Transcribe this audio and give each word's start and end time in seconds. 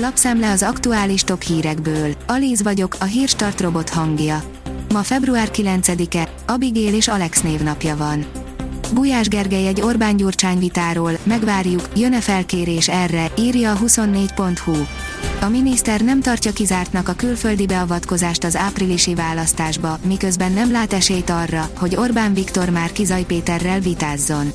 Lapszemle 0.00 0.50
az 0.50 0.62
aktuális 0.62 1.22
top 1.22 1.42
hírekből. 1.42 2.14
Alíz 2.26 2.62
vagyok, 2.62 2.96
a 3.00 3.04
hírstart 3.04 3.60
robot 3.60 3.88
hangja. 3.88 4.42
Ma 4.92 5.02
február 5.02 5.48
9-e, 5.52 6.28
Abigail 6.46 6.94
és 6.94 7.08
Alex 7.08 7.40
névnapja 7.40 7.96
van. 7.96 8.24
Gulyás 8.92 9.28
Gergely 9.28 9.66
egy 9.66 9.80
Orbán 9.80 10.16
Gyurcsány 10.16 10.58
vitáról, 10.58 11.12
megvárjuk, 11.22 11.88
jön-e 11.96 12.20
felkérés 12.20 12.88
erre, 12.88 13.30
írja 13.38 13.72
a 13.72 13.78
24.hu. 13.78 14.76
A 15.40 15.48
miniszter 15.48 16.00
nem 16.00 16.20
tartja 16.20 16.52
kizártnak 16.52 17.08
a 17.08 17.12
külföldi 17.12 17.66
beavatkozást 17.66 18.44
az 18.44 18.56
áprilisi 18.56 19.14
választásba, 19.14 19.98
miközben 20.04 20.52
nem 20.52 20.70
lát 20.70 20.92
esélyt 20.92 21.30
arra, 21.30 21.70
hogy 21.76 21.96
Orbán 21.96 22.34
Viktor 22.34 22.68
már 22.70 22.92
Kizaj 22.92 23.22
Péterrel 23.22 23.80
vitázzon. 23.80 24.52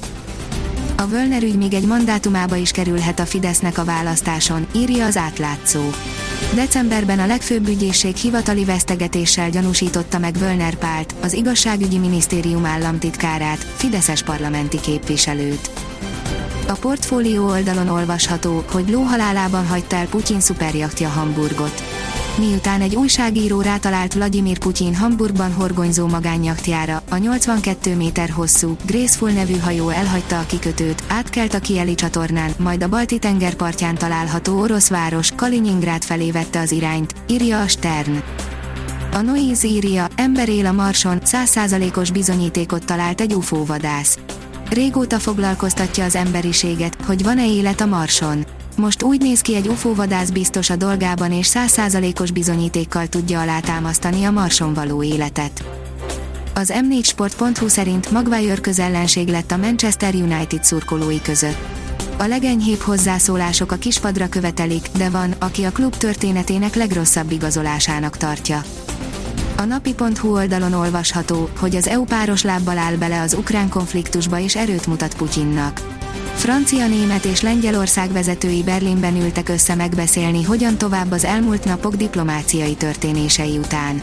A 1.04 1.08
Völner 1.08 1.44
ügy 1.44 1.58
még 1.58 1.74
egy 1.74 1.86
mandátumába 1.86 2.56
is 2.56 2.72
kerülhet 2.72 3.20
a 3.20 3.26
Fidesznek 3.26 3.78
a 3.78 3.84
választáson, 3.84 4.68
írja 4.76 5.06
az 5.06 5.18
átlátszó. 5.18 5.82
Decemberben 6.54 7.20
a 7.20 7.26
legfőbb 7.26 7.68
ügyészség 7.68 8.16
hivatali 8.16 8.66
vesztegetéssel 8.66 9.50
gyanúsította 9.50 10.20
meg 10.20 10.38
Völner 10.38 10.76
Pált, 10.76 11.16
az 11.22 11.34
igazságügyi 11.34 11.98
minisztérium 11.98 12.66
államtitkárát, 12.66 13.58
Fideszes 13.58 14.24
parlamenti 14.24 14.80
képviselőt. 14.80 15.70
A 16.68 16.74
portfólió 16.74 17.48
oldalon 17.48 17.90
olvasható, 17.90 18.63
hogy 18.72 18.90
lóhalálában 18.90 19.68
hagyta 19.68 19.96
el 19.96 20.08
Putyin 20.08 20.40
szuperjachtja 20.40 21.10
Hamburgot. 21.10 21.93
Miután 22.38 22.82
egy 22.82 22.96
újságíró 22.96 23.62
rátalált 23.62 24.14
Vladimir 24.14 24.58
Putyin 24.58 24.96
Hamburgban 24.96 25.54
horgonyzó 25.54 26.08
magányachtjára, 26.08 27.04
a 27.10 27.18
82 27.18 27.96
méter 27.96 28.30
hosszú, 28.30 28.76
Graceful 28.86 29.30
nevű 29.30 29.58
hajó 29.58 29.90
elhagyta 29.90 30.40
a 30.40 30.46
kikötőt, 30.46 31.04
átkelt 31.08 31.54
a 31.54 31.60
Kieli 31.60 31.96
csatornán, 31.96 32.54
majd 32.58 32.84
a 32.84 32.90
Balti 32.90 33.20
tenger 33.20 33.54
partján 33.54 33.96
található 33.96 34.60
orosz 34.60 34.90
város 34.90 35.32
Kaliningrád 35.36 36.04
felé 36.04 36.32
vette 36.32 36.60
az 36.60 36.72
irányt, 36.72 37.14
írja 37.27 37.62
a 37.62 37.68
Stern. 37.68 38.24
A 39.12 39.22
Noise 39.22 39.68
írja, 39.68 40.07
ember 40.16 40.50
él 40.50 40.66
a 40.66 40.72
Marson, 40.72 41.20
100%-os 41.26 42.12
bizonyítékot 42.12 42.85
talált 42.85 43.22
egy 43.22 43.34
UFO 43.34 43.66
vadász. 43.66 44.20
Régóta 44.70 45.20
foglalkoztatja 45.20 46.04
az 46.04 46.16
emberiséget, 46.16 46.98
hogy 47.05 47.24
van-e 47.24 47.48
élet 47.48 47.82
a 47.82 47.85
Marson. 47.85 48.46
Most 48.76 49.04
úgy 49.04 49.21
néz 49.21 49.41
ki 49.41 49.55
egy 49.55 49.68
UFO 49.68 49.96
vadász 49.96 50.29
biztos 50.29 50.70
a 50.70 50.76
dolgában 50.76 51.32
és 51.32 51.46
százszázalékos 51.46 52.32
bizonyítékkal 52.32 53.07
tudja 53.07 53.41
alátámasztani 53.41 54.24
a 54.24 54.32
Marson 54.32 54.74
való 54.74 55.04
életet. 55.04 55.63
Az 56.54 56.74
m4sport.hu 56.76 57.68
szerint 57.68 58.12
Maguire 58.12 58.55
közellenség 58.62 59.27
lett 59.27 59.51
a 59.51 59.57
Manchester 59.57 60.13
United 60.13 60.63
szurkolói 60.63 61.21
között. 61.21 61.57
A 62.18 62.26
legenyhébb 62.26 62.79
hozzászólások 62.79 63.71
a 63.71 63.76
kispadra 63.76 64.29
követelik, 64.29 64.88
de 64.97 65.09
van, 65.09 65.34
aki 65.40 65.63
a 65.63 65.72
klub 65.72 65.96
történetének 65.96 66.75
legrosszabb 66.75 67.31
igazolásának 67.31 68.18
tartja. 68.18 68.63
A 69.57 69.63
napi.hu 69.63 70.34
oldalon 70.34 70.74
olvasható, 70.74 71.50
hogy 71.59 71.75
az 71.75 71.88
EU 71.88 72.03
páros 72.03 72.44
lábbal 72.44 72.78
áll 72.78 72.96
bele 72.96 73.22
az 73.22 73.34
ukrán 73.34 73.69
konfliktusba 73.69 74.40
és 74.40 74.56
erőt 74.56 74.88
mutat 74.88 75.16
Putyinnak. 75.16 76.03
Francia, 76.36 76.88
német 76.88 77.25
és 77.25 77.42
Lengyelország 77.42 78.12
vezetői 78.12 78.64
Berlinben 78.64 79.16
ültek 79.16 79.50
össze 79.50 79.75
megbeszélni, 79.75 80.44
hogyan 80.44 80.78
tovább 80.78 81.12
az 81.12 81.24
elmúlt 81.24 81.66
napok 81.66 81.96
diplomáciai 81.96 82.75
történései 82.75 83.58
után. 83.58 84.02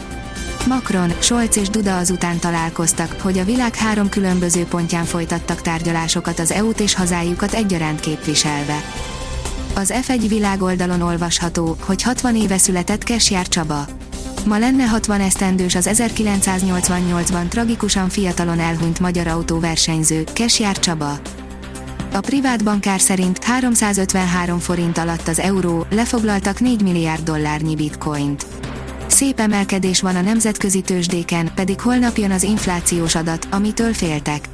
Macron, 0.67 1.13
Scholz 1.19 1.57
és 1.57 1.69
Duda 1.69 1.97
azután 1.97 2.39
találkoztak, 2.39 3.15
hogy 3.21 3.37
a 3.37 3.43
világ 3.43 3.75
három 3.75 4.09
különböző 4.09 4.63
pontján 4.63 5.05
folytattak 5.05 5.61
tárgyalásokat 5.61 6.39
az 6.39 6.51
EU-t 6.51 6.79
és 6.79 6.93
hazájukat 6.93 7.53
egyaránt 7.53 7.99
képviselve. 7.99 8.83
Az 9.75 9.93
F1 10.07 10.25
világoldalon 10.27 11.01
olvasható, 11.01 11.77
hogy 11.79 12.01
60 12.01 12.35
éve 12.35 12.57
született 12.57 13.03
Kesjár 13.03 13.47
Csaba. 13.47 13.85
Ma 14.45 14.57
lenne 14.57 14.85
60 14.85 15.21
esztendős 15.21 15.75
az 15.75 15.89
1988-ban 15.91 17.47
tragikusan 17.47 18.09
fiatalon 18.09 18.59
elhunyt 18.59 18.99
magyar 18.99 19.27
autóversenyző, 19.27 20.23
Kesjár 20.33 20.79
Csaba. 20.79 21.19
A 22.13 22.19
privát 22.19 22.63
bankár 22.63 22.99
szerint 22.99 23.43
353 23.43 24.59
forint 24.59 24.97
alatt 24.97 25.27
az 25.27 25.39
euró, 25.39 25.85
lefoglaltak 25.89 26.59
4 26.59 26.81
milliárd 26.81 27.23
dollárnyi 27.23 27.75
bitcoint. 27.75 28.45
Szép 29.07 29.39
emelkedés 29.39 30.01
van 30.01 30.15
a 30.15 30.21
nemzetközi 30.21 30.81
tőzsdéken, 30.81 31.51
pedig 31.55 31.79
holnap 31.81 32.17
jön 32.17 32.31
az 32.31 32.43
inflációs 32.43 33.15
adat, 33.15 33.47
amitől 33.51 33.93
féltek. 33.93 34.47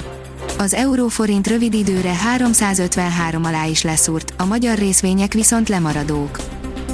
Az 0.58 0.74
euróforint 0.74 1.48
rövid 1.48 1.74
időre 1.74 2.14
353 2.14 3.44
alá 3.44 3.66
is 3.66 3.84
leszúrt, 3.84 4.34
a 4.38 4.46
magyar 4.46 4.78
részvények 4.78 5.34
viszont 5.34 5.70
lemaradók. 5.70 6.40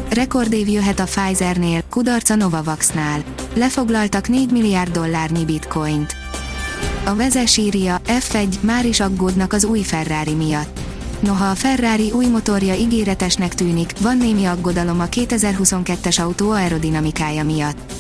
Rekordév 0.10 0.68
jöhet 0.68 1.00
a 1.00 1.04
Pfizernél, 1.04 1.82
kudarc 1.90 2.30
a 2.30 2.36
Novavaxnál. 2.36 3.24
Lefoglaltak 3.54 4.28
4 4.28 4.52
milliárd 4.52 4.92
dollárnyi 4.92 5.46
bitcoint. 5.46 6.23
A 7.06 7.16
vezes 7.16 7.58
írja, 7.58 8.02
F1, 8.08 8.60
már 8.60 8.86
is 8.86 9.00
aggódnak 9.00 9.54
az 9.54 9.64
új 9.64 9.82
Ferrari 9.82 10.34
miatt. 10.34 10.80
Noha 11.20 11.50
a 11.50 11.56
Ferrari 11.56 12.12
új 12.12 12.26
motorja 12.26 12.74
ígéretesnek 12.74 13.56
tűnik, 13.56 13.94
van 14.00 14.18
némi 14.18 14.46
aggodalom 14.46 15.00
a 15.00 15.06
2022-es 15.06 16.22
autó 16.22 16.52
aerodinamikája 16.52 17.44
miatt. 17.44 17.94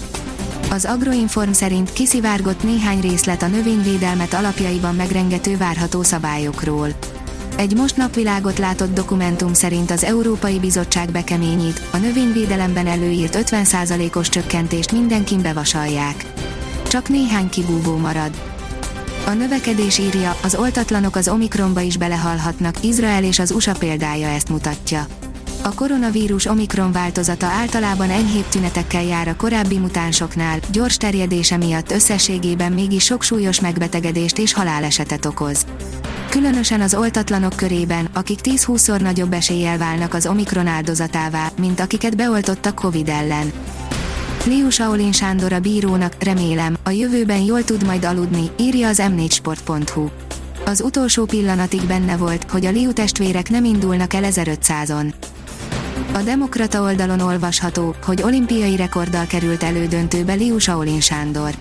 Az 0.69 0.85
Agroinform 0.85 1.51
szerint 1.51 1.93
kiszivárgott 1.93 2.63
néhány 2.63 3.01
részlet 3.01 3.41
a 3.41 3.47
növényvédelmet 3.47 4.33
alapjaiban 4.33 4.95
megrengető 4.95 5.57
várható 5.57 6.03
szabályokról. 6.03 6.87
Egy 7.55 7.75
most 7.75 7.97
napvilágot 7.97 8.57
látott 8.57 8.93
dokumentum 8.93 9.53
szerint 9.53 9.91
az 9.91 10.03
Európai 10.03 10.59
Bizottság 10.59 11.11
bekeményít, 11.11 11.81
a 11.91 11.97
növényvédelemben 11.97 12.87
előírt 12.87 13.37
50%-os 13.41 14.29
csökkentést 14.29 14.91
mindenkin 14.91 15.41
bevasalják. 15.41 16.25
Csak 16.87 17.09
néhány 17.09 17.49
kibúvó 17.49 17.97
marad. 17.97 18.52
A 19.25 19.31
növekedés 19.31 19.97
írja, 19.97 20.37
az 20.43 20.55
oltatlanok 20.55 21.15
az 21.15 21.27
Omikronba 21.27 21.79
is 21.79 21.97
belehalhatnak, 21.97 22.83
Izrael 22.83 23.23
és 23.23 23.39
az 23.39 23.51
USA 23.51 23.73
példája 23.73 24.27
ezt 24.27 24.49
mutatja. 24.49 25.05
A 25.61 25.73
koronavírus 25.73 26.45
Omikron 26.45 26.91
változata 26.91 27.45
általában 27.45 28.09
enyhébb 28.09 28.47
tünetekkel 28.49 29.03
jár 29.03 29.27
a 29.27 29.35
korábbi 29.35 29.77
mutánsoknál, 29.77 30.59
gyors 30.71 30.97
terjedése 30.97 31.57
miatt 31.57 31.91
összességében 31.91 32.71
mégis 32.71 33.03
sok 33.03 33.23
súlyos 33.23 33.59
megbetegedést 33.59 34.37
és 34.37 34.53
halálesetet 34.53 35.25
okoz. 35.25 35.65
Különösen 36.29 36.81
az 36.81 36.95
oltatlanok 36.95 37.55
körében, 37.55 38.09
akik 38.13 38.39
10-20-szor 38.43 39.01
nagyobb 39.01 39.33
eséllyel 39.33 39.77
válnak 39.77 40.13
az 40.13 40.27
Omikron 40.27 40.67
áldozatává, 40.67 41.51
mint 41.59 41.79
akiket 41.79 42.15
beoltottak 42.15 42.75
Covid 42.75 43.09
ellen. 43.09 43.51
Liu 44.45 44.69
Shaolin 44.69 45.11
Sándor 45.11 45.53
a 45.53 45.59
bírónak, 45.59 46.23
remélem, 46.23 46.77
a 46.83 46.89
jövőben 46.89 47.41
jól 47.41 47.63
tud 47.63 47.85
majd 47.85 48.05
aludni, 48.05 48.51
írja 48.59 48.87
az 48.87 49.01
m4sport.hu. 49.01 50.07
Az 50.65 50.81
utolsó 50.81 51.25
pillanatig 51.25 51.81
benne 51.85 52.17
volt, 52.17 52.51
hogy 52.51 52.65
a 52.65 52.71
Liu 52.71 52.93
testvérek 52.93 53.49
nem 53.49 53.63
indulnak 53.63 54.13
el 54.13 54.23
1500-on. 54.25 55.13
A 56.13 56.17
Demokrata 56.17 56.81
oldalon 56.81 57.19
olvasható, 57.19 57.95
hogy 58.05 58.21
olimpiai 58.21 58.75
rekorddal 58.75 59.25
került 59.25 59.63
elődöntőbe 59.63 60.33
Liu 60.33 60.57
Shaolin 60.57 61.01
Sándor. 61.01 61.55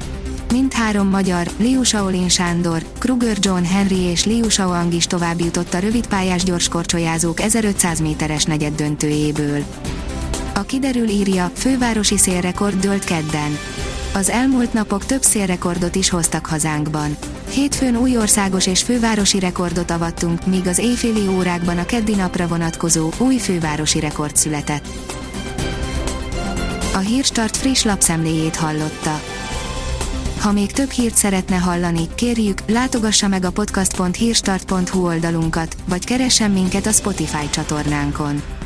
Mindhárom 0.53 1.09
magyar, 1.09 1.47
Liu 1.59 1.83
Shaolin 1.83 2.29
Sándor, 2.29 2.83
Kruger 2.99 3.37
John 3.41 3.63
Henry 3.63 4.01
és 4.01 4.25
Liu 4.25 4.49
Shaoang 4.49 4.93
is 4.93 5.07
tovább 5.07 5.41
jutott 5.41 5.75
a 5.75 5.79
rövidpályás 5.79 6.43
gyorskorcsolyázók 6.43 7.41
1500 7.41 8.01
méteres 8.01 8.45
negyed 8.45 8.75
döntőjéből. 8.75 9.65
A 10.55 10.63
kiderül 10.63 11.09
írja, 11.09 11.51
fővárosi 11.55 12.19
szélrekord 12.19 12.81
dőlt 12.81 13.05
kedden. 13.05 13.59
Az 14.15 14.29
elmúlt 14.29 14.73
napok 14.73 15.07
több 15.07 15.23
szélrekordot 15.23 15.95
is 15.95 16.11
hoztak 16.11 16.47
hazánkban. 16.47 17.17
Hétfőn 17.51 17.97
új 17.97 18.17
országos 18.17 18.67
és 18.67 18.83
fővárosi 18.83 19.39
rekordot 19.39 19.91
avattunk, 19.91 20.47
míg 20.47 20.67
az 20.67 20.79
éjféli 20.79 21.27
órákban 21.29 21.79
a 21.79 21.85
keddi 21.85 22.15
napra 22.15 22.47
vonatkozó 22.47 23.11
új 23.19 23.37
fővárosi 23.37 24.01
rekord 24.01 24.37
született. 24.37 24.87
A 26.95 26.99
Hírstart 26.99 27.57
friss 27.57 27.83
lapszemléjét 27.83 28.57
hallotta. 28.57 29.21
Ha 30.41 30.53
még 30.53 30.73
több 30.73 30.91
hírt 30.91 31.15
szeretne 31.15 31.57
hallani, 31.57 32.09
kérjük, 32.15 32.59
látogassa 32.67 33.29
meg 33.29 33.45
a 33.45 33.51
podcast.hírstart.hu 33.51 35.07
oldalunkat, 35.07 35.77
vagy 35.89 36.05
keressen 36.05 36.51
minket 36.51 36.87
a 36.87 36.93
Spotify 36.93 37.51
csatornánkon 37.51 38.43